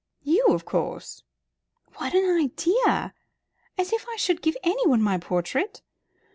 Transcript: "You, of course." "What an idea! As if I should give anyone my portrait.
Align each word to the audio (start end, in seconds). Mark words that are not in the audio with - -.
"You, 0.23 0.45
of 0.49 0.65
course." 0.65 1.21
"What 1.97 2.15
an 2.15 2.35
idea! 2.41 3.13
As 3.77 3.93
if 3.93 4.07
I 4.09 4.15
should 4.15 4.41
give 4.41 4.57
anyone 4.63 5.03
my 5.03 5.19
portrait. 5.19 5.83